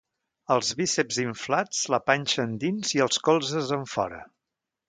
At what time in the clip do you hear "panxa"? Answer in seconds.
2.07-2.47